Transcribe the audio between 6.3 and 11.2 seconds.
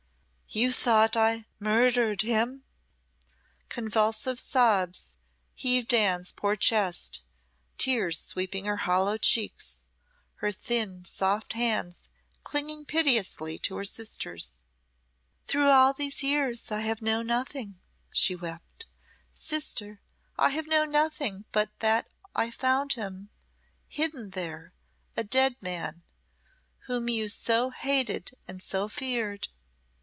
poor chest, tears sweeping her hollow cheeks, her thin,